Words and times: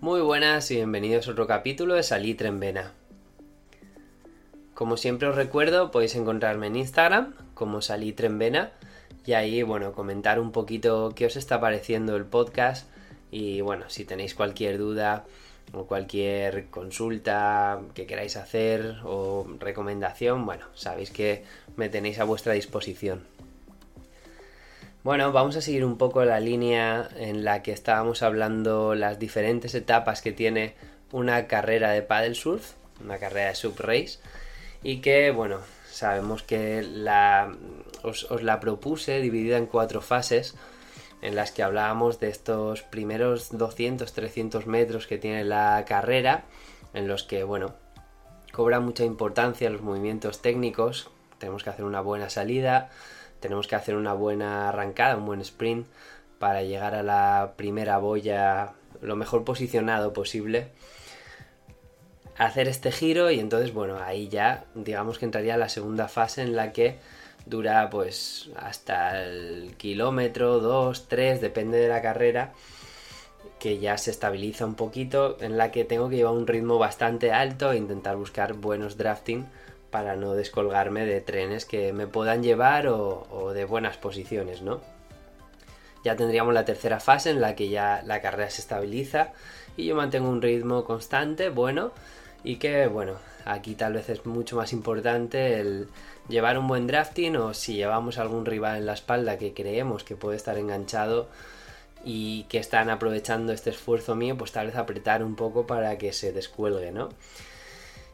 Muy 0.00 0.20
buenas 0.20 0.70
y 0.70 0.76
bienvenidos 0.76 1.26
a 1.26 1.32
otro 1.32 1.48
capítulo 1.48 1.94
de 1.94 2.04
Salitre 2.04 2.46
en 2.46 2.60
Vena. 2.60 2.92
Como 4.72 4.96
siempre 4.96 5.26
os 5.26 5.34
recuerdo, 5.34 5.90
podéis 5.90 6.14
encontrarme 6.14 6.68
en 6.68 6.76
Instagram 6.76 7.34
como 7.54 7.82
Salitre 7.82 8.28
en 8.28 8.38
Vena 8.38 8.70
y 9.26 9.32
ahí, 9.32 9.64
bueno, 9.64 9.90
comentar 9.90 10.38
un 10.38 10.52
poquito 10.52 11.12
qué 11.16 11.26
os 11.26 11.34
está 11.34 11.60
pareciendo 11.60 12.14
el 12.14 12.26
podcast 12.26 12.88
y, 13.32 13.60
bueno, 13.60 13.86
si 13.90 14.04
tenéis 14.04 14.36
cualquier 14.36 14.78
duda 14.78 15.24
o 15.72 15.86
cualquier 15.86 16.66
consulta 16.66 17.80
que 17.92 18.06
queráis 18.06 18.36
hacer 18.36 18.98
o 19.02 19.48
recomendación, 19.58 20.46
bueno, 20.46 20.66
sabéis 20.74 21.10
que 21.10 21.42
me 21.74 21.88
tenéis 21.88 22.20
a 22.20 22.24
vuestra 22.24 22.52
disposición. 22.52 23.24
Bueno, 25.04 25.30
vamos 25.30 25.56
a 25.56 25.60
seguir 25.60 25.84
un 25.84 25.96
poco 25.96 26.24
la 26.24 26.40
línea 26.40 27.08
en 27.16 27.44
la 27.44 27.62
que 27.62 27.70
estábamos 27.70 28.22
hablando 28.22 28.96
las 28.96 29.20
diferentes 29.20 29.76
etapas 29.76 30.22
que 30.22 30.32
tiene 30.32 30.74
una 31.12 31.46
carrera 31.46 31.90
de 31.90 32.02
paddle 32.02 32.34
surf, 32.34 32.72
una 33.02 33.18
carrera 33.18 33.50
de 33.50 33.54
sub 33.54 33.78
race, 33.78 34.18
y 34.82 35.00
que, 35.00 35.30
bueno, 35.30 35.60
sabemos 35.88 36.42
que 36.42 36.82
la, 36.82 37.56
os, 38.02 38.24
os 38.24 38.42
la 38.42 38.58
propuse 38.58 39.20
dividida 39.20 39.56
en 39.56 39.66
cuatro 39.66 40.00
fases 40.00 40.56
en 41.22 41.36
las 41.36 41.52
que 41.52 41.62
hablábamos 41.62 42.18
de 42.18 42.28
estos 42.28 42.82
primeros 42.82 43.52
200-300 43.52 44.64
metros 44.66 45.06
que 45.06 45.18
tiene 45.18 45.44
la 45.44 45.84
carrera, 45.86 46.44
en 46.92 47.06
los 47.06 47.22
que, 47.22 47.44
bueno, 47.44 47.72
cobra 48.52 48.80
mucha 48.80 49.04
importancia 49.04 49.70
los 49.70 49.80
movimientos 49.80 50.42
técnicos, 50.42 51.08
tenemos 51.38 51.62
que 51.62 51.70
hacer 51.70 51.84
una 51.84 52.00
buena 52.00 52.30
salida, 52.30 52.90
tenemos 53.40 53.66
que 53.66 53.76
hacer 53.76 53.96
una 53.96 54.12
buena 54.12 54.68
arrancada, 54.68 55.16
un 55.16 55.26
buen 55.26 55.40
sprint 55.40 55.86
para 56.38 56.62
llegar 56.62 56.94
a 56.94 57.02
la 57.02 57.54
primera 57.56 57.98
boya 57.98 58.74
lo 59.00 59.16
mejor 59.16 59.44
posicionado 59.44 60.12
posible. 60.12 60.68
Hacer 62.36 62.68
este 62.68 62.92
giro 62.92 63.30
y 63.30 63.40
entonces, 63.40 63.72
bueno, 63.72 63.98
ahí 63.98 64.28
ya 64.28 64.64
digamos 64.74 65.18
que 65.18 65.24
entraría 65.24 65.56
la 65.56 65.68
segunda 65.68 66.08
fase 66.08 66.42
en 66.42 66.54
la 66.54 66.72
que 66.72 66.98
dura 67.46 67.90
pues 67.90 68.50
hasta 68.56 69.24
el 69.24 69.74
kilómetro, 69.76 70.60
dos, 70.60 71.08
tres, 71.08 71.40
depende 71.40 71.78
de 71.78 71.88
la 71.88 72.02
carrera, 72.02 72.52
que 73.58 73.78
ya 73.78 73.98
se 73.98 74.10
estabiliza 74.10 74.66
un 74.66 74.74
poquito, 74.74 75.36
en 75.40 75.56
la 75.56 75.72
que 75.72 75.84
tengo 75.84 76.08
que 76.08 76.16
llevar 76.16 76.34
un 76.34 76.46
ritmo 76.46 76.78
bastante 76.78 77.32
alto 77.32 77.72
e 77.72 77.76
intentar 77.76 78.16
buscar 78.16 78.52
buenos 78.52 78.96
drafting 78.96 79.46
para 79.90 80.16
no 80.16 80.34
descolgarme 80.34 81.06
de 81.06 81.20
trenes 81.20 81.64
que 81.64 81.92
me 81.92 82.06
puedan 82.06 82.42
llevar 82.42 82.88
o, 82.88 83.52
de 83.54 83.64
buenas 83.64 83.96
posiciones, 83.96 84.62
¿no? 84.62 84.80
Ya 86.04 86.16
tendríamos 86.16 86.54
la 86.54 86.64
tercera 86.64 87.00
fase 87.00 87.30
en 87.30 87.40
la 87.40 87.54
que 87.54 87.68
ya 87.68 88.02
la 88.06 88.20
carrera 88.20 88.50
se 88.50 88.60
estabiliza 88.60 89.32
y 89.76 89.86
yo 89.86 89.96
mantengo 89.96 90.28
un 90.28 90.42
ritmo 90.42 90.84
constante, 90.84 91.48
bueno, 91.48 91.92
y 92.44 92.56
que, 92.56 92.86
bueno, 92.86 93.14
aquí 93.44 93.74
tal 93.74 93.94
vez 93.94 94.08
es 94.08 94.24
mucho 94.26 94.56
más 94.56 94.72
importante 94.72 95.60
el 95.60 95.88
llevar 96.28 96.58
un 96.58 96.68
buen 96.68 96.86
drafting 96.86 97.36
o 97.36 97.54
si 97.54 97.74
llevamos 97.74 98.18
algún 98.18 98.46
rival 98.46 98.78
en 98.78 98.86
la 98.86 98.92
espalda 98.92 99.38
que 99.38 99.54
creemos 99.54 100.04
que 100.04 100.16
puede 100.16 100.36
estar 100.36 100.58
enganchado 100.58 101.28
y 102.04 102.44
que 102.44 102.58
están 102.58 102.90
aprovechando 102.90 103.52
este 103.52 103.70
esfuerzo 103.70 104.14
mío, 104.14 104.36
pues 104.36 104.52
tal 104.52 104.66
vez 104.66 104.76
apretar 104.76 105.24
un 105.24 105.34
poco 105.34 105.66
para 105.66 105.98
que 105.98 106.12
se 106.12 106.32
descuelgue, 106.32 106.92
¿no? 106.92 107.08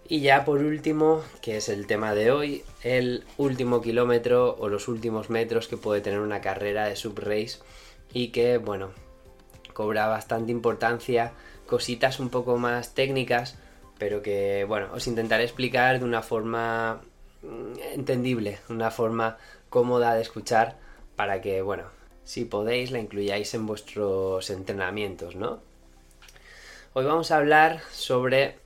Y 0.07 0.21
ya 0.21 0.45
por 0.45 0.61
último, 0.61 1.23
que 1.41 1.57
es 1.57 1.71
el 1.71 1.87
tema 1.87 2.15
de 2.15 2.31
hoy, 2.31 2.63
el 2.83 3.25
último 3.39 3.81
kilómetro 3.81 4.55
o 4.59 4.69
los 4.69 4.87
últimos 4.89 5.31
metros 5.31 5.67
que 5.67 5.79
puede 5.79 6.03
tener 6.03 6.21
una 6.21 6.43
carrera 6.43 6.85
de 6.87 6.97
subrace 6.97 7.61
y 8.13 8.29
que, 8.29 8.59
bueno, 8.59 8.91
cobra 9.73 10.07
bastante 10.07 10.53
importancia, 10.53 11.33
cositas 11.67 12.21
un 12.21 12.29
poco 12.29 12.59
más 12.59 12.95
técnicas, 12.95 13.57
pero 13.99 14.21
que, 14.21 14.67
bueno, 14.69 14.89
os 14.93 15.07
intentaré 15.07 15.45
explicar 15.45 15.99
de 15.99 16.05
una 16.05 16.21
forma 16.21 17.01
mm, 17.43 17.79
entendible, 17.95 18.59
una 18.69 18.91
forma 18.91 19.39
cómoda 19.71 20.15
de 20.15 20.21
escuchar 20.21 20.77
para 21.17 21.41
que, 21.41 21.63
bueno, 21.63 21.85
si 22.25 22.45
podéis 22.45 22.91
la 22.91 22.99
incluyáis 22.99 23.55
en 23.55 23.67
vuestros 23.67 24.51
entrenamientos, 24.51 25.35
¿no? 25.35 25.61
Hoy 26.93 27.07
vamos 27.07 27.31
a 27.31 27.39
hablar 27.39 27.81
sobre 27.91 28.64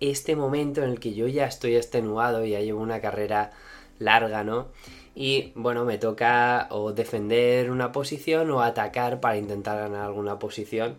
este 0.00 0.34
momento 0.36 0.82
en 0.82 0.90
el 0.90 1.00
que 1.00 1.14
yo 1.14 1.28
ya 1.28 1.46
estoy 1.46 1.76
extenuado, 1.76 2.44
ya 2.44 2.60
llevo 2.60 2.80
una 2.80 3.00
carrera 3.00 3.52
larga, 3.98 4.44
¿no? 4.44 4.68
Y 5.14 5.52
bueno, 5.54 5.84
me 5.84 5.98
toca 5.98 6.68
o 6.70 6.92
defender 6.92 7.70
una 7.70 7.92
posición 7.92 8.50
o 8.50 8.62
atacar 8.62 9.20
para 9.20 9.36
intentar 9.36 9.78
ganar 9.78 10.06
alguna 10.06 10.38
posición 10.38 10.98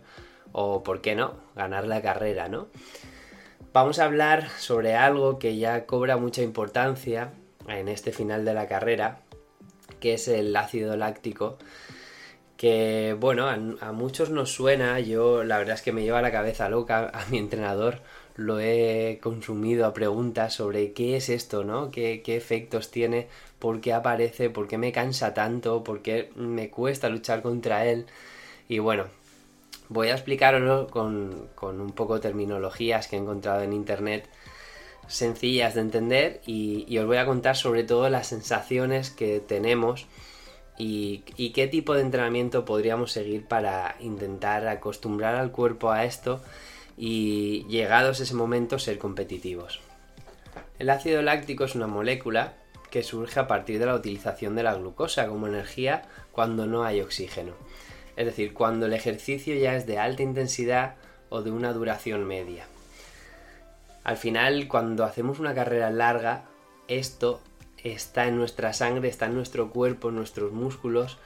o, 0.52 0.82
¿por 0.82 1.00
qué 1.00 1.14
no?, 1.14 1.34
ganar 1.56 1.86
la 1.86 2.02
carrera, 2.02 2.48
¿no? 2.48 2.68
Vamos 3.72 3.98
a 3.98 4.04
hablar 4.04 4.48
sobre 4.58 4.94
algo 4.94 5.38
que 5.38 5.56
ya 5.56 5.86
cobra 5.86 6.16
mucha 6.18 6.42
importancia 6.42 7.32
en 7.66 7.88
este 7.88 8.12
final 8.12 8.44
de 8.44 8.54
la 8.54 8.68
carrera, 8.68 9.20
que 9.98 10.14
es 10.14 10.28
el 10.28 10.54
ácido 10.54 10.96
láctico 10.96 11.58
que 12.62 13.16
bueno, 13.18 13.48
a, 13.48 13.90
muchos 13.90 14.30
nos 14.30 14.52
suena, 14.52 15.00
yo 15.00 15.42
la 15.42 15.58
verdad 15.58 15.74
es 15.74 15.82
que 15.82 15.90
me 15.90 16.04
lleva 16.04 16.22
la 16.22 16.30
cabeza 16.30 16.68
loca 16.68 17.10
a 17.12 17.26
mi 17.28 17.38
entrenador 17.38 18.02
lo 18.36 18.60
he 18.60 19.18
consumido 19.22 19.86
a 19.86 19.92
preguntas 19.92 20.54
sobre 20.54 20.92
qué 20.92 21.16
es 21.16 21.28
esto, 21.28 21.64
¿no? 21.64 21.90
¿Qué, 21.90 22.22
efectos 22.26 22.90
tiene? 22.90 23.28
¿Por 23.58 23.80
qué 23.80 23.92
aparece? 23.92 24.50
¿Por 24.50 24.68
qué 24.68 24.78
me 24.78 24.92
cansa 24.92 25.34
tanto? 25.34 25.84
¿Por 25.84 26.02
qué 26.02 26.30
me 26.36 26.70
cuesta 26.70 27.08
luchar 27.08 27.42
contra 27.42 27.86
él? 27.86 28.06
Y 28.68 28.78
bueno, 28.78 29.04
voy 29.88 30.08
a 30.08 30.14
explicarlo 30.14 30.86
con, 30.88 31.48
un 31.60 31.92
poco 31.92 32.20
terminologías 32.20 33.08
que 33.08 33.16
he 33.16 33.18
encontrado 33.18 33.62
en 33.62 33.72
internet 33.72 34.28
sencillas 35.08 35.74
de 35.74 35.80
entender 35.82 36.40
y, 36.46 36.96
os 36.98 37.06
voy 37.06 37.18
a 37.18 37.26
contar 37.26 37.56
sobre 37.56 37.84
todo 37.84 38.08
las 38.08 38.28
sensaciones 38.28 39.10
que 39.10 39.40
tenemos 39.40 40.06
y, 40.78 41.18
qué 41.54 41.66
tipo 41.66 41.94
de 41.94 42.00
entrenamiento 42.00 42.64
podríamos 42.64 43.12
seguir 43.12 43.46
para 43.46 43.96
intentar 44.00 44.66
acostumbrar 44.68 45.34
al 45.34 45.52
cuerpo 45.52 45.90
a 45.90 46.04
esto 46.04 46.40
y 46.96 47.64
llegados 47.68 48.20
ese 48.20 48.34
momento 48.34 48.78
ser 48.78 48.98
competitivos. 48.98 49.80
El 50.78 50.90
ácido 50.90 51.22
láctico 51.22 51.64
es 51.64 51.74
una 51.74 51.86
molécula 51.86 52.54
que 52.90 53.02
surge 53.02 53.40
a 53.40 53.46
partir 53.46 53.78
de 53.78 53.86
la 53.86 53.94
utilización 53.94 54.54
de 54.54 54.62
la 54.62 54.74
glucosa 54.74 55.26
como 55.26 55.46
energía 55.46 56.02
cuando 56.30 56.66
no 56.66 56.84
hay 56.84 57.00
oxígeno. 57.00 57.54
Es 58.16 58.26
decir, 58.26 58.52
cuando 58.52 58.86
el 58.86 58.92
ejercicio 58.92 59.54
ya 59.54 59.74
es 59.74 59.86
de 59.86 59.98
alta 59.98 60.22
intensidad 60.22 60.96
o 61.30 61.42
de 61.42 61.50
una 61.50 61.72
duración 61.72 62.26
media. 62.26 62.66
Al 64.04 64.16
final, 64.16 64.68
cuando 64.68 65.04
hacemos 65.04 65.38
una 65.38 65.54
carrera 65.54 65.90
larga, 65.90 66.44
esto 66.88 67.40
está 67.82 68.26
en 68.26 68.36
nuestra 68.36 68.72
sangre, 68.72 69.08
está 69.08 69.26
en 69.26 69.34
nuestro 69.34 69.70
cuerpo, 69.70 70.10
en 70.10 70.16
nuestros 70.16 70.52
músculos 70.52 71.18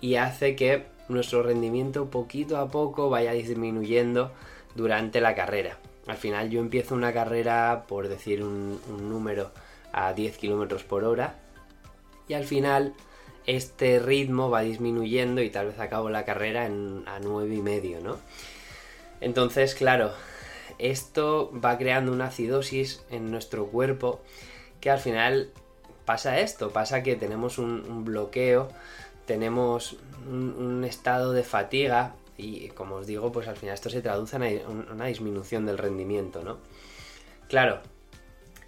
y 0.00 0.16
hace 0.16 0.56
que 0.56 0.84
nuestro 1.08 1.42
rendimiento 1.42 2.10
poquito 2.10 2.58
a 2.58 2.70
poco 2.70 3.08
vaya 3.08 3.32
disminuyendo 3.32 4.32
durante 4.76 5.20
la 5.20 5.34
carrera. 5.34 5.78
Al 6.06 6.16
final 6.16 6.50
yo 6.50 6.60
empiezo 6.60 6.94
una 6.94 7.12
carrera, 7.12 7.84
por 7.88 8.08
decir 8.08 8.42
un, 8.42 8.80
número, 8.88 9.50
a 9.92 10.12
10 10.12 10.38
km 10.38 10.84
por 10.84 11.04
hora 11.04 11.34
y 12.28 12.34
al 12.34 12.44
final 12.44 12.94
este 13.46 13.98
ritmo 13.98 14.50
va 14.50 14.60
disminuyendo 14.60 15.40
y 15.40 15.50
tal 15.50 15.66
vez 15.66 15.78
acabo 15.78 16.10
la 16.10 16.24
carrera 16.24 16.66
en, 16.66 17.04
a 17.06 17.18
9 17.20 17.54
y 17.54 17.62
medio, 17.62 18.00
¿no? 18.00 18.18
Entonces, 19.20 19.74
claro, 19.74 20.12
esto 20.78 21.50
va 21.64 21.78
creando 21.78 22.12
una 22.12 22.26
acidosis 22.26 23.02
en 23.10 23.30
nuestro 23.30 23.66
cuerpo 23.66 24.20
que 24.80 24.90
al 24.90 24.98
final 24.98 25.50
pasa 26.04 26.38
esto, 26.40 26.70
pasa 26.70 27.02
que 27.02 27.16
tenemos 27.16 27.58
un, 27.58 28.04
bloqueo, 28.04 28.68
tenemos 29.26 29.96
un, 30.28 30.84
estado 30.84 31.32
de 31.32 31.42
fatiga 31.42 32.14
y 32.36 32.68
como 32.68 32.96
os 32.96 33.06
digo, 33.06 33.32
pues 33.32 33.48
al 33.48 33.56
final 33.56 33.74
esto 33.74 33.90
se 33.90 34.02
traduce 34.02 34.36
en 34.36 34.90
una 34.90 35.06
disminución 35.06 35.66
del 35.66 35.78
rendimiento, 35.78 36.42
¿no? 36.42 36.58
Claro, 37.48 37.80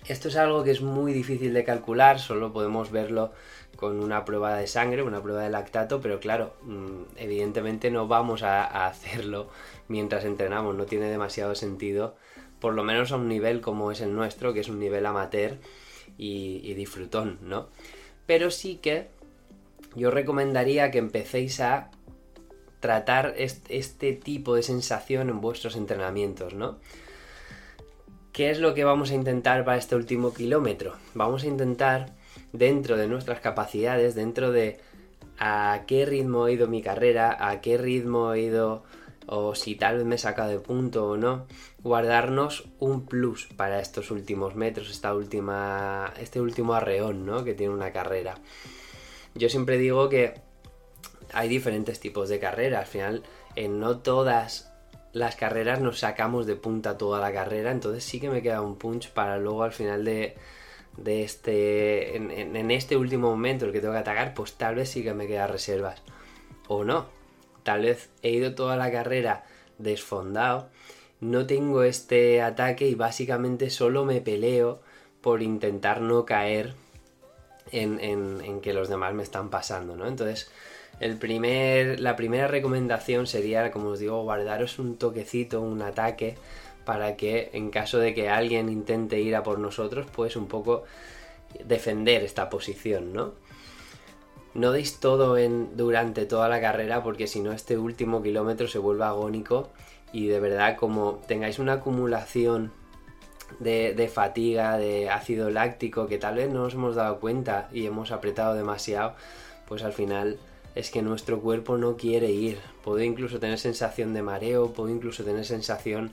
esto 0.06 0.29
es 0.29 0.37
algo 0.37 0.65
que 0.65 0.70
es 0.70 0.81
muy 0.81 1.12
difícil 1.12 1.53
de 1.53 1.65
calcular, 1.65 2.19
solo 2.19 2.53
podemos 2.53 2.91
verlo 2.91 3.32
con 3.76 4.03
una 4.03 4.25
prueba 4.25 4.56
de 4.56 4.67
sangre, 4.67 5.03
una 5.03 5.23
prueba 5.23 5.43
de 5.43 5.50
lactato, 5.50 6.00
pero 6.00 6.19
claro, 6.19 6.55
mm, 6.62 7.17
evidentemente 7.17 7.91
no 7.91 8.09
vamos 8.09 8.43
a, 8.43 8.87
hacerlo 8.87 9.50
mientras 9.87 10.25
entrenamos, 10.25 10.75
no 10.75 10.87
tiene 10.87 11.11
demasiado 11.11 11.55
sentido, 11.55 12.17
por 12.59 12.75
lo 12.75 12.85
menos 12.85 13.12
a 13.12 13.17
un 13.17 13.29
nivel 13.29 13.61
como 13.61 13.93
es 13.93 14.00
el 14.00 14.15
nuestro, 14.15 14.55
que 14.55 14.61
es 14.61 14.69
un 14.69 14.81
nivel 14.81 15.05
amateur 15.05 15.59
y, 16.17 16.73
disfrutón, 16.75 17.38
¿no? 17.43 17.69
Pero 18.26 18.50
sí 18.50 18.76
que 18.76 19.09
yo 19.94 20.11
recomendaría 20.11 20.91
que 20.91 20.99
empecéis 20.99 21.61
a 21.61 21.91
tratar 22.80 23.34
este 23.36 24.12
tipo 24.12 24.54
de 24.54 24.62
sensación 24.62 25.28
en 25.30 25.40
vuestros 25.40 25.76
entrenamientos, 25.76 26.54
¿no? 26.54 26.78
¿Qué 28.32 28.50
es 28.50 28.60
lo 28.60 28.75
que 28.75 28.84
vamos 28.84 29.10
a 29.10 29.14
intentar 29.14 29.64
para 29.64 29.78
este 29.78 29.96
último 29.96 30.32
kilómetro? 30.32 30.94
Vamos 31.14 31.42
a 31.42 31.48
intentar, 31.48 32.14
dentro 32.52 32.96
de 32.96 33.08
nuestras 33.08 33.40
capacidades, 33.40 34.14
dentro 34.14 34.52
de 34.52 34.78
a 35.38 35.82
qué 35.86 36.06
ritmo 36.06 36.46
he 36.46 36.52
ido 36.52 36.69
mi 36.69 36.82
carrera, 36.82 37.36
a 37.48 37.60
qué 37.60 37.78
ritmo 37.78 38.32
he 38.34 38.42
ido 38.42 38.84
o 39.26 39.54
si 39.54 39.74
tal 39.74 39.96
vez 39.98 40.06
me 40.06 40.19
saca 40.19 40.46
de 40.46 40.58
punto 40.58 41.06
o 41.06 41.16
no, 41.16 41.46
guardarnos 41.82 42.69
un 42.78 43.04
plus 43.06 43.46
para 43.56 43.78
estos 43.78 44.10
últimos 44.10 44.54
metros, 44.54 44.90
esta 44.90 45.14
última, 45.14 46.14
este 46.19 46.40
último 46.40 46.72
arreón, 46.74 47.26
¿no? 47.26 47.44
Que 47.44 47.54
tiene 47.54 47.74
una 47.74 47.92
carrera. 47.92 48.36
Yo 49.34 49.50
siempre 49.50 49.76
digo 49.76 50.08
que 50.08 50.34
hay 51.32 51.48
diferentes 51.48 52.00
tipos 52.00 52.28
de 52.28 52.38
carreras, 52.38 52.80
al 52.80 52.86
final 52.86 53.22
en 53.56 53.80
no 53.80 53.98
todas 53.98 54.72
las 55.12 55.36
carreras 55.36 55.80
nos 55.80 56.00
sacamos 56.00 56.46
de 56.46 56.56
punta 56.56 56.98
toda 56.98 57.20
la 57.20 57.32
carrera, 57.32 57.70
entonces 57.70 58.04
sí 58.04 58.20
que 58.20 58.30
me 58.30 58.42
queda 58.42 58.60
un 58.60 58.76
punch 58.76 59.10
para 59.10 59.38
luego 59.38 59.62
al 59.62 59.72
final 59.72 60.04
de, 60.04 60.36
de 60.96 61.25
este, 61.25 62.16
en, 62.16 62.30
en, 62.30 62.70
este 62.70 62.96
último 62.96 63.30
momento 63.30 63.64
el 63.64 63.72
que 63.72 63.80
tengo 63.80 63.94
que 63.94 64.00
atacar, 64.00 64.34
pues 64.34 64.54
tal 64.54 64.76
vez 64.76 64.90
sí 64.90 65.02
que 65.02 65.14
me 65.14 65.26
queda 65.26 65.46
reservas. 65.46 66.02
O 66.69 66.84
no, 66.84 67.06
tal 67.62 67.82
vez 67.82 68.10
he 68.22 68.31
ido 68.31 68.54
toda 68.54 68.76
la 68.76 68.92
carrera 68.92 69.44
desfondado, 69.78 70.69
no 71.20 71.46
tengo 71.46 71.82
este 71.82 72.42
ataque 72.42 72.86
y 72.86 72.94
básicamente 72.94 73.70
solo 73.70 74.04
me 74.04 74.20
peleo 74.20 74.81
por 75.20 75.42
intentar 75.42 76.00
no 76.00 76.24
caer 76.24 76.74
en, 77.72 78.00
en, 78.00 78.60
que 78.60 78.72
los 78.72 78.88
demás 78.88 79.14
me 79.14 79.22
están 79.22 79.50
pasando, 79.50 79.96
¿no? 79.96 80.06
Entonces, 80.06 80.50
el 81.00 81.16
primer, 81.16 82.00
la 82.00 82.16
primera 82.16 82.48
recomendación 82.48 83.26
sería, 83.26 83.70
como 83.70 83.90
os 83.90 83.98
digo, 83.98 84.22
guardaros 84.22 84.78
un 84.78 84.96
toquecito, 84.96 85.60
un 85.60 85.82
ataque, 85.82 86.36
para 86.84 87.16
que 87.16 87.50
en 87.52 87.70
caso 87.70 87.98
de 87.98 88.14
que 88.14 88.28
alguien 88.28 88.68
intente 88.68 89.20
ir 89.20 89.36
a 89.36 89.42
por 89.42 89.58
nosotros, 89.58 90.06
pues 90.14 90.36
un 90.36 90.48
poco 90.48 90.84
defender 91.64 92.22
esta 92.22 92.48
posición, 92.48 93.12
¿no? 93.12 93.34
No 94.54 94.72
deis 94.72 94.98
todo 94.98 95.36
durante 95.74 96.26
toda 96.26 96.48
la 96.48 96.60
carrera 96.60 97.02
porque 97.02 97.26
si 97.26 97.40
no 97.40 97.52
este 97.52 97.78
último 97.78 98.22
kilómetro 98.22 98.66
se 98.66 98.78
vuelve 98.78 99.04
agónico 99.04 99.68
y 100.12 100.26
de 100.26 100.40
verdad 100.40 100.76
como 100.76 101.20
tengáis 101.26 101.58
una 101.58 101.74
acumulación 101.74 102.72
de, 103.60 104.10
fatiga, 104.12 104.78
de 104.78 105.10
ácido 105.10 105.50
láctico 105.50 106.06
que 106.06 106.18
tal 106.18 106.36
vez 106.36 106.50
no 106.50 106.64
nos 106.64 106.74
hemos 106.74 106.96
dado 106.96 107.20
cuenta 107.20 107.68
y 107.72 107.86
hemos 107.86 108.10
apretado 108.10 108.54
demasiado, 108.54 109.14
pues 109.66 109.82
al 109.82 109.92
final 109.92 110.38
es 110.78 110.92
que 110.92 111.02
nuestro 111.02 111.40
cuerpo 111.40 111.76
no 111.76 111.96
quiere 111.96 112.30
ir. 112.30 112.60
Puedo 112.84 113.02
incluso 113.02 113.40
tener 113.40 113.58
sensación 113.58 114.14
de 114.14 114.22
mareo, 114.22 114.72
puedo 114.72 114.88
incluso 114.90 115.25
tener 115.25 115.44
sensación 115.44 116.12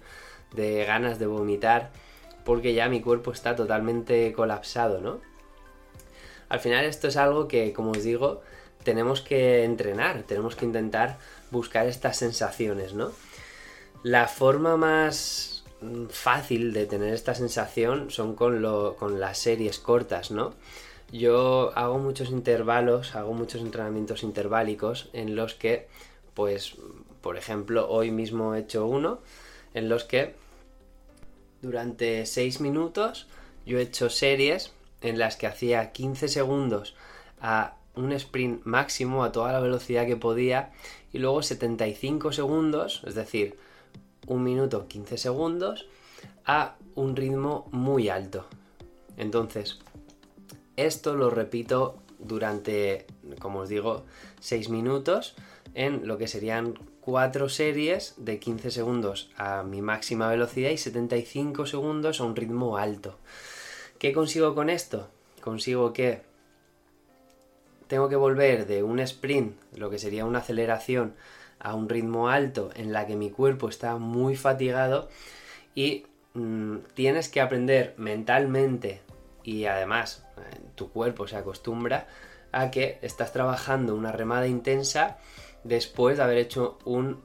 de 0.56 0.83
ganas 0.85 1.19
de 1.19 1.27
vomitar, 1.27 1.91
porque 2.44 2.73
ya 2.73 2.89
mi 2.89 3.00
cuerpo 3.00 3.31
está 3.31 3.56
totalmente 3.56 4.33
colapsado, 4.33 5.01
¿no? 5.01 5.21
Al 6.50 6.59
final 6.59 6.83
esto 6.85 7.07
es 7.07 7.15
algo 7.15 7.47
que, 7.47 7.73
como 7.73 7.91
os 7.91 8.03
digo, 8.03 8.41
tenemos 8.83 9.21
que 9.21 9.63
entrenar, 9.65 10.23
tenemos 10.23 10.56
que 10.56 10.65
intentar 10.65 11.19
buscar 11.51 11.85
estas 11.85 12.18
sensaciones, 12.18 12.94
¿no? 12.94 13.11
La 14.01 14.27
forma 14.27 14.77
más 14.77 15.63
fácil 16.09 16.73
de 16.73 16.88
tener 16.88 17.13
esta 17.13 17.35
sensación 17.35 18.09
son 18.09 18.33
con, 18.35 18.63
lo, 18.63 18.95
con 18.95 19.19
las 19.19 19.38
series 19.38 19.77
cortas, 19.77 20.31
¿no? 20.31 20.56
Yo 21.12 21.72
hago 21.75 22.00
muchos 22.00 22.30
intervalos, 22.30 23.16
hago 23.16 23.34
muchos 23.34 23.62
entrenamientos 23.62 24.24
interválicos 24.24 25.10
en 25.13 25.36
los 25.36 25.54
que, 25.54 25.88
pues, 26.34 26.75
por 27.22 27.38
ejemplo, 27.38 27.90
hoy 27.90 28.12
mismo 28.12 28.56
he 28.56 28.60
hecho 28.60 28.86
uno 28.86 29.19
en 29.74 29.90
los 29.90 30.04
que 30.04 30.36
durante 31.62 32.25
6 32.25 32.62
minutos 32.62 33.28
yo 33.66 33.80
he 33.80 33.84
hecho 33.84 34.10
series 34.10 34.74
en 35.02 35.19
las 35.19 35.38
que 35.38 35.48
hacía 35.48 35.92
15 35.92 36.28
segundos 36.28 36.96
a 37.42 37.75
un 37.96 38.12
sprint 38.12 38.66
máximo 38.66 39.24
a 39.24 39.31
toda 39.31 39.54
la 39.54 39.60
velocidad 39.60 40.06
que 40.06 40.18
podía 40.18 40.72
y 41.13 41.19
luego 41.19 41.42
75 41.42 42.31
segundos, 42.31 43.02
es 43.06 43.16
decir, 43.16 43.57
un 44.28 44.44
minuto 44.44 44.88
15 44.88 45.18
segundos 45.18 45.88
a 46.46 46.75
un 46.96 47.16
ritmo 47.16 47.68
muy 47.72 48.10
alto. 48.10 48.46
Entonces, 49.18 49.80
esto 50.77 51.16
lo 51.16 51.30
repito 51.30 51.98
durante, 52.19 53.06
como 53.39 53.60
os 53.60 53.69
digo, 53.69 54.06
6 54.39 54.69
minutos 54.69 55.36
en 55.74 56.07
lo 56.07 56.18
que 56.18 56.27
serían 56.27 56.75
4 57.01 57.50
series 57.50 58.16
de 58.18 58.39
15 58.39 58.72
segundos 58.72 59.30
a 59.38 59.63
mi 59.63 59.81
máxima 59.81 60.30
velocidad 60.30 60.72
y 60.72 60.77
75 60.77 61.66
segundos 61.66 62.19
a 62.19 62.24
un 62.24 62.36
ritmo 62.36 62.77
alto. 62.77 63.18
¿Qué 64.00 64.13
consigo 64.13 64.56
con 64.56 64.69
esto? 64.69 65.10
Consigo 65.42 65.94
que 65.94 66.22
tengo 67.88 68.10
que 68.10 68.16
volver 68.16 68.66
de 68.66 68.83
un 68.83 69.00
sprint, 69.00 69.56
lo 69.75 69.89
que 69.89 70.00
sería 70.00 70.25
una 70.25 70.39
aceleración, 70.39 71.13
a 71.60 71.75
un 71.75 71.89
ritmo 71.89 72.30
alto 72.30 72.71
en 72.75 72.92
la 72.92 73.06
que 73.07 73.16
mi 73.16 73.30
cuerpo 73.30 73.69
está 73.69 73.98
muy 73.98 74.36
fatigado 74.36 75.10
y 75.74 76.06
mm, 76.33 76.78
tienes 76.94 77.30
que 77.30 77.42
aprender 77.42 77.94
mentalmente 77.98 79.01
y 79.45 79.68
además 79.68 80.25
eh, 80.38 80.59
tu 80.74 80.92
cuerpo 80.92 81.27
se 81.27 81.38
acostumbra 81.38 82.07
a 82.51 82.71
que 82.71 82.97
estás 83.01 83.31
trabajando 83.31 83.95
una 83.95 84.12
remada 84.12 84.47
intensa 84.47 85.18
después 85.63 86.18
de 86.18 86.24
haber 86.24 86.38
hecho 86.39 86.80
un 86.83 87.21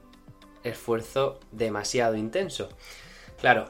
esfuerzo 0.63 1.39
demasiado 1.51 2.15
intenso. 2.15 2.69
Claro, 3.39 3.69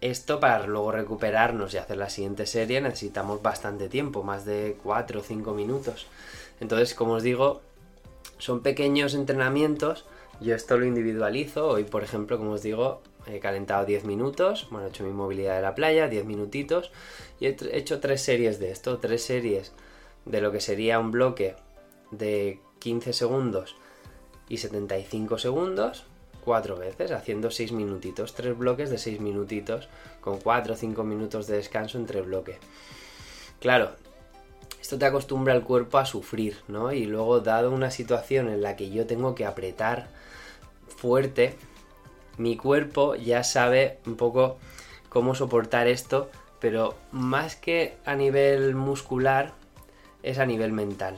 esto 0.00 0.40
para 0.40 0.66
luego 0.66 0.92
recuperarnos 0.92 1.74
y 1.74 1.76
hacer 1.76 1.98
la 1.98 2.08
siguiente 2.08 2.46
serie 2.46 2.80
necesitamos 2.80 3.42
bastante 3.42 3.88
tiempo, 3.88 4.22
más 4.22 4.46
de 4.46 4.78
4 4.82 5.20
o 5.20 5.22
5 5.22 5.52
minutos. 5.52 6.06
Entonces, 6.60 6.94
como 6.94 7.14
os 7.14 7.22
digo, 7.22 7.60
son 8.38 8.62
pequeños 8.62 9.14
entrenamientos. 9.14 10.06
Yo 10.40 10.54
esto 10.54 10.78
lo 10.78 10.86
individualizo. 10.86 11.68
Hoy, 11.68 11.84
por 11.84 12.02
ejemplo, 12.02 12.38
como 12.38 12.52
os 12.52 12.62
digo, 12.62 13.02
he 13.26 13.40
calentado 13.40 13.84
10 13.84 14.04
minutos. 14.04 14.68
Bueno, 14.70 14.86
he 14.86 14.90
hecho 14.90 15.04
mi 15.04 15.12
movilidad 15.12 15.56
de 15.56 15.62
la 15.62 15.74
playa, 15.74 16.08
10 16.08 16.24
minutitos. 16.24 16.90
Y 17.40 17.46
he 17.46 17.56
hecho 17.72 18.00
tres 18.00 18.22
series 18.22 18.58
de 18.58 18.70
esto. 18.70 18.98
Tres 18.98 19.22
series 19.24 19.72
de 20.24 20.40
lo 20.40 20.52
que 20.52 20.60
sería 20.60 20.98
un 20.98 21.10
bloque 21.10 21.56
de 22.10 22.60
15 22.78 23.12
segundos 23.12 23.76
y 24.48 24.58
75 24.58 25.38
segundos 25.38 26.04
cuatro 26.44 26.76
veces, 26.76 27.10
haciendo 27.10 27.50
6 27.50 27.72
minutitos, 27.72 28.34
tres 28.34 28.56
bloques 28.56 28.90
de 28.90 28.98
6 28.98 29.20
minutitos, 29.20 29.88
con 30.20 30.38
4 30.38 30.74
o 30.74 30.76
5 30.76 31.02
minutos 31.02 31.46
de 31.46 31.56
descanso 31.56 31.98
entre 31.98 32.20
bloque. 32.20 32.58
Claro, 33.60 33.92
esto 34.80 34.98
te 34.98 35.06
acostumbra 35.06 35.54
al 35.54 35.64
cuerpo 35.64 35.98
a 35.98 36.04
sufrir, 36.04 36.58
¿no? 36.68 36.92
Y 36.92 37.06
luego, 37.06 37.40
dado 37.40 37.70
una 37.70 37.90
situación 37.90 38.48
en 38.48 38.62
la 38.62 38.76
que 38.76 38.90
yo 38.90 39.06
tengo 39.06 39.34
que 39.34 39.46
apretar 39.46 40.08
fuerte, 40.86 41.56
mi 42.38 42.56
cuerpo 42.56 43.14
ya 43.14 43.44
sabe 43.44 43.98
un 44.06 44.16
poco 44.16 44.58
cómo 45.08 45.34
soportar 45.34 45.86
esto, 45.86 46.30
pero 46.60 46.94
más 47.12 47.56
que 47.56 47.96
a 48.04 48.14
nivel 48.14 48.74
muscular, 48.74 49.52
es 50.22 50.38
a 50.38 50.46
nivel 50.46 50.72
mental. 50.72 51.16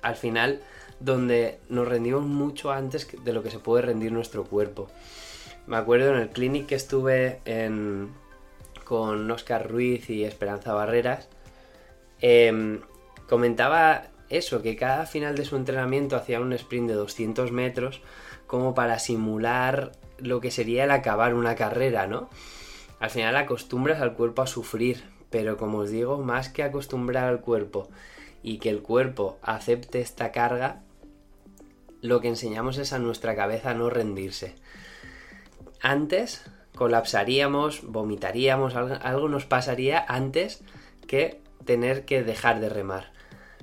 Al 0.00 0.16
final, 0.16 0.60
donde 1.00 1.58
nos 1.68 1.88
rendimos 1.88 2.22
mucho 2.22 2.70
antes 2.70 3.08
de 3.24 3.32
lo 3.32 3.42
que 3.42 3.50
se 3.50 3.58
puede 3.58 3.82
rendir 3.82 4.12
nuestro 4.12 4.44
cuerpo. 4.44 4.88
Me 5.66 5.76
acuerdo 5.76 6.14
en 6.14 6.20
el 6.20 6.28
clinic 6.30 6.66
que 6.66 6.74
estuve 6.74 7.40
con 8.84 9.30
Oscar 9.30 9.70
Ruiz 9.70 10.10
y 10.10 10.24
Esperanza 10.24 10.72
Barreras, 10.72 11.28
em, 12.20 12.80
comentaba 13.28 14.04
eso, 14.28 14.62
que 14.62 14.76
cada 14.76 15.06
final 15.06 15.34
de 15.34 15.44
su 15.44 15.56
entrenamiento 15.56 16.16
hacía 16.16 16.40
un 16.40 16.52
sprint 16.52 16.88
de 16.88 16.94
200 16.94 17.52
metros 17.52 18.00
como 18.46 18.74
para 18.74 18.98
simular 18.98 19.92
lo 20.22 20.40
que 20.40 20.50
sería 20.50 20.84
el 20.84 20.90
acabar 20.90 21.34
una 21.34 21.54
carrera, 21.54 22.06
¿no? 22.06 22.30
Al 23.00 23.10
final 23.10 23.36
acostumbras 23.36 24.00
al 24.00 24.14
cuerpo 24.14 24.42
a 24.42 24.46
sufrir, 24.46 25.02
pero 25.30 25.56
como 25.56 25.78
os 25.78 25.90
digo, 25.90 26.18
más 26.18 26.48
que 26.48 26.62
acostumbrar 26.62 27.24
al 27.24 27.40
cuerpo 27.40 27.88
y 28.42 28.58
que 28.58 28.70
el 28.70 28.82
cuerpo 28.82 29.38
acepte 29.42 30.00
esta 30.00 30.30
carga, 30.32 30.82
lo 32.00 32.20
que 32.20 32.28
enseñamos 32.28 32.78
es 32.78 32.92
a 32.92 32.98
nuestra 32.98 33.34
cabeza 33.34 33.74
no 33.74 33.90
rendirse. 33.90 34.54
Antes 35.80 36.44
colapsaríamos, 36.76 37.82
vomitaríamos, 37.84 38.74
algo 38.74 39.28
nos 39.28 39.46
pasaría 39.46 40.04
antes 40.08 40.62
que 41.06 41.40
tener 41.64 42.04
que 42.04 42.22
dejar 42.22 42.60
de 42.60 42.68
remar. 42.68 43.11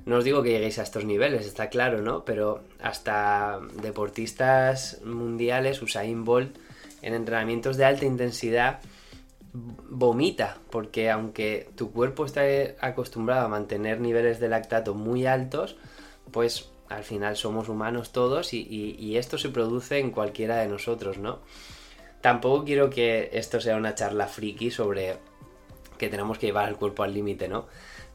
No 0.06 0.16
os 0.16 0.24
digo 0.24 0.42
que 0.42 0.50
lleguéis 0.50 0.78
a 0.78 0.82
estos 0.82 1.04
niveles, 1.04 1.46
está 1.46 1.68
claro, 1.68 2.00
¿no? 2.00 2.24
Pero 2.24 2.62
hasta 2.82 3.60
deportistas 3.82 5.00
mundiales, 5.04 5.82
Usain 5.82 6.24
Bolt, 6.24 6.56
en 7.02 7.14
entrenamientos 7.14 7.76
de 7.76 7.84
alta 7.84 8.04
intensidad, 8.06 8.80
vomita, 9.52 10.58
porque 10.70 11.10
aunque 11.10 11.68
tu 11.76 11.92
cuerpo 11.92 12.24
está 12.24 12.42
acostumbrado 12.80 13.46
a 13.46 13.48
mantener 13.48 14.00
niveles 14.00 14.40
de 14.40 14.48
lactato 14.48 14.94
muy 14.94 15.26
altos, 15.26 15.76
pues 16.30 16.70
al 16.88 17.04
final 17.04 17.36
somos 17.36 17.68
humanos 17.68 18.12
todos 18.12 18.52
y, 18.52 19.16
esto 19.16 19.38
se 19.38 19.48
produce 19.48 19.98
en 19.98 20.10
cualquiera 20.10 20.56
de 20.58 20.68
nosotros, 20.68 21.18
¿no? 21.18 21.40
Tampoco 22.20 22.64
quiero 22.64 22.90
que 22.90 23.30
esto 23.32 23.60
sea 23.60 23.76
una 23.76 23.94
charla 23.94 24.26
friki 24.26 24.70
sobre 24.70 25.16
que 25.98 26.08
tenemos 26.08 26.38
que 26.38 26.46
llevar 26.46 26.68
el 26.68 26.76
cuerpo 26.76 27.02
al 27.02 27.14
límite, 27.14 27.48
¿no? 27.48 27.66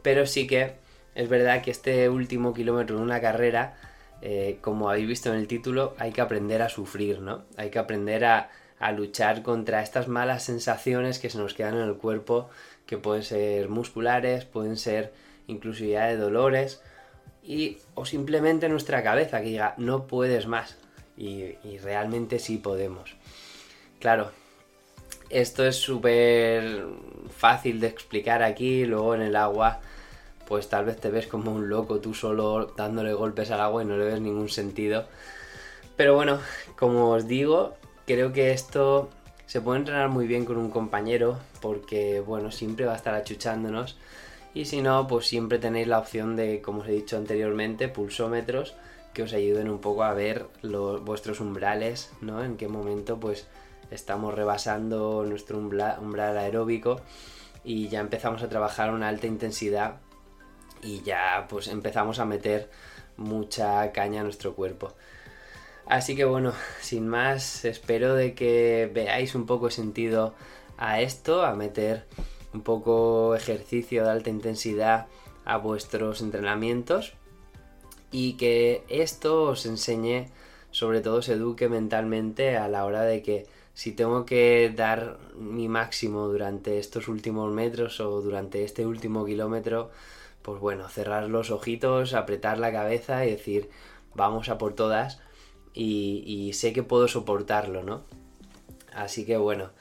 Pero 0.02 0.26
sí 0.28 0.46
que 0.46 0.76
es 1.16 1.30
verdad 1.30 1.62
que 1.62 1.72
este 1.72 2.10
último 2.10 2.54
kilómetro 2.54 2.98
de 2.98 3.02
una 3.02 3.20
carrera 3.20 3.76
eh, 4.22 4.58
como 4.62 4.90
habéis 4.90 5.08
visto 5.08 5.32
en 5.32 5.40
el 5.40 5.48
título, 5.48 5.96
hay 6.00 6.12
que 6.12 6.22
aprender 6.22 6.62
a 6.62 6.70
sufrir, 6.70 7.20
¿no? 7.20 7.46
Hay 7.58 7.70
que 7.70 7.80
aprender 7.80 8.26
a, 8.26 8.50
luchar 8.96 9.42
contra 9.42 9.82
estas 9.82 10.08
malas 10.08 10.44
sensaciones 10.44 11.18
que 11.18 11.32
se 11.32 11.40
nos 11.40 11.56
quedan 11.56 11.76
en 11.76 11.84
el 11.84 11.96
cuerpo, 11.96 12.50
que 12.86 12.98
pueden 12.98 13.24
ser 13.24 13.68
musculares, 13.68 14.46
pueden 14.46 14.78
ser 14.78 15.12
incluso 15.48 15.84
de 15.84 16.18
dolores, 16.18 16.84
y, 17.42 17.78
o 17.96 18.06
simplemente 18.06 18.70
nuestra 18.70 19.02
cabeza 19.02 19.42
que 19.42 19.48
diga, 19.48 19.74
no 19.78 20.06
puedes 20.06 20.46
más, 20.46 20.78
y, 21.18 21.56
y 21.64 21.80
realmente 21.82 22.38
sí 22.38 22.58
podemos. 22.58 23.16
Claro, 24.00 24.32
esto 25.30 25.66
es 25.66 25.78
súper 25.78 26.86
fácil 27.36 27.80
de 27.80 27.88
explicar 27.88 28.44
aquí, 28.44 28.86
luego 28.86 29.16
en 29.16 29.22
el 29.22 29.36
agua 29.36 29.82
pues 30.48 30.70
tal 30.70 30.86
vez 30.86 31.00
te 31.00 31.10
ves 31.10 31.28
como 31.28 31.54
un 31.54 31.70
loco 31.70 32.00
tú 32.00 32.14
solo 32.14 32.74
dándole 32.78 33.14
golpes 33.14 33.52
al 33.52 33.62
agua 33.62 33.84
y 33.84 33.86
no 33.86 33.98
le 33.98 34.06
ves 34.06 34.22
ningún 34.22 34.50
sentido. 34.50 35.06
Pero 35.96 36.16
bueno, 36.16 36.40
como 36.78 37.12
os 37.12 37.28
digo, 37.28 37.76
creo 38.06 38.34
que 38.34 38.52
esto 38.52 39.10
se 39.46 39.62
puede 39.62 39.80
entrenar 39.80 40.10
muy 40.10 40.28
bien 40.28 40.46
con 40.46 40.58
un 40.58 40.70
compañero 40.70 41.40
porque 41.62 42.20
bueno, 42.20 42.52
siempre 42.52 42.86
va 42.86 42.94
a 42.94 42.98
estar 42.98 43.14
achuchándonos 43.14 43.98
y 44.54 44.66
si 44.66 44.82
no, 44.82 45.08
pues 45.08 45.28
siempre 45.28 45.60
tenéis 45.60 45.88
la 45.88 46.00
opción 46.00 46.36
de, 46.36 46.62
como 46.62 46.82
os 46.82 46.88
he 46.88 46.94
dicho 46.94 47.18
anteriormente, 47.18 47.90
pulsómetros 47.90 48.76
que 49.14 49.24
os 49.24 49.34
ayuden 49.34 49.70
un 49.70 49.80
poco 49.80 50.04
a 50.04 50.14
ver 50.14 50.46
los, 50.62 51.04
vuestros 51.04 51.40
umbrales, 51.40 52.12
¿no? 52.22 52.44
En 52.44 52.58
qué 52.58 52.68
momento 52.68 53.20
pues 53.20 53.48
estamos 53.92 54.34
rebasando 54.34 55.26
nuestro 55.26 55.58
umbral, 55.58 56.38
aeróbico 56.38 57.02
y 57.64 57.88
ya 57.88 58.00
empezamos 58.00 58.44
a 58.44 58.50
trabajar 58.50 58.92
una 58.92 59.08
alta 59.08 59.28
intensidad 59.28 59.98
y 60.86 61.02
ya 61.02 61.48
pues 61.50 61.68
empezamos 61.68 62.20
a 62.20 62.26
meter 62.26 62.70
mucha 63.18 63.92
caña 63.92 64.22
a 64.22 64.24
nuestro 64.24 64.56
cuerpo. 64.56 64.94
Así 65.88 66.16
que 66.16 66.26
bueno, 66.26 66.54
sin 66.82 67.08
más, 67.08 67.66
espero 67.66 68.16
de 68.16 68.34
que 68.34 68.90
veáis 68.94 69.36
un 69.36 69.46
poco 69.46 69.70
sentido 69.70 70.34
a 70.78 71.02
esto, 71.02 71.44
a 71.44 71.56
meter 71.56 72.06
un 72.54 72.62
poco 72.62 73.36
ejercicio 73.36 74.04
de 74.04 74.12
alta 74.12 74.30
intensidad 74.30 75.08
a 75.44 75.58
vuestros 75.58 76.22
entrenamientos 76.22 77.14
y 78.12 78.34
que 78.34 78.84
esto 78.90 79.44
os 79.44 79.66
enseñe, 79.66 80.30
sobre 80.72 81.02
todo 81.02 81.18
os 81.18 81.30
eduque 81.30 81.70
mentalmente 81.70 82.58
a 82.58 82.68
la 82.68 82.86
hora 82.86 83.02
de 83.02 83.22
que 83.22 83.46
si 83.74 83.92
tengo 83.92 84.26
que 84.26 84.74
dar 84.76 85.20
mi 85.38 85.68
máximo 85.68 86.28
durante 86.28 86.80
estos 86.80 87.08
últimos 87.10 87.52
metros 87.52 88.00
o 88.00 88.22
durante 88.22 88.64
este 88.64 88.86
último 88.86 89.26
kilómetro, 89.26 89.92
pues 90.46 90.62
bueno, 90.62 90.88
cerrar 90.90 91.28
los 91.28 91.50
ojitos, 91.50 92.14
apretar 92.14 92.60
la 92.60 92.72
cabeza 92.72 93.26
y 93.26 93.32
decir, 93.32 93.72
vamos 94.14 94.48
a 94.50 94.60
por 94.60 94.76
todas 94.76 95.20
y, 95.74 96.52
sé 96.54 96.72
que 96.72 96.84
puedo 96.84 97.08
soportarlo, 97.08 97.82
¿no? 97.82 98.04
Así 98.94 99.26
que 99.26 99.38
bueno, 99.38 99.72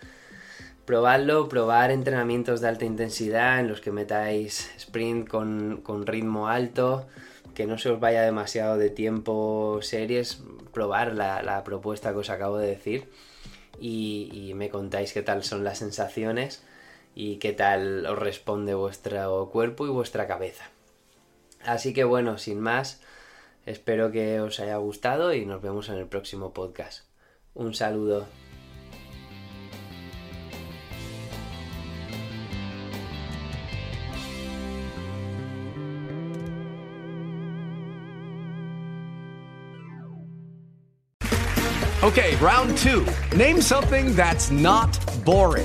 probadlo, 0.86 1.50
probar 1.50 1.90
entrenamientos 1.90 2.62
de 2.62 2.68
alta 2.68 2.86
intensidad 2.86 3.60
en 3.60 3.68
los 3.68 3.82
que 3.82 3.92
metáis 3.92 4.72
sprint 4.78 5.28
con, 5.28 6.06
ritmo 6.06 6.48
alto, 6.48 7.06
que 7.54 7.66
no 7.66 7.76
se 7.76 7.90
os 7.90 8.00
vaya 8.00 8.22
demasiado 8.22 8.78
de 8.78 8.88
tiempo 8.88 9.80
series, 9.82 10.42
probar 10.72 11.14
la, 11.14 11.42
la 11.42 11.62
propuesta 11.62 12.12
que 12.12 12.18
os 12.18 12.30
acabo 12.30 12.56
de 12.56 12.68
decir. 12.68 13.10
Y, 13.78 14.52
me 14.54 14.70
contáis 14.70 15.12
qué 15.12 15.20
tal 15.22 15.44
son 15.44 15.62
las 15.62 15.78
sensaciones 15.78 16.64
y 17.14 17.36
qué 17.36 17.52
tal 17.52 18.06
os 18.06 18.18
responde 18.18 18.74
vuestro 18.74 19.48
cuerpo 19.50 19.86
y 19.86 19.90
vuestra 19.90 20.26
cabeza. 20.26 20.70
Así 21.64 21.94
que 21.94 22.04
bueno, 22.04 22.38
sin 22.38 22.60
más, 22.60 23.00
espero 23.66 24.10
que 24.10 24.40
os 24.40 24.60
haya 24.60 24.76
gustado 24.76 25.32
y 25.32 25.46
nos 25.46 25.62
vemos 25.62 25.88
en 25.88 25.96
el 25.96 26.06
próximo 26.06 26.52
podcast. 26.52 27.04
Un 27.54 27.74
saludo. 27.74 28.26
Okay, 42.02 42.36
round 42.36 42.76
two. 42.76 43.06
Name 43.34 43.62
something 43.62 44.14
that's 44.14 44.50
not 44.50 44.94
boring. 45.24 45.64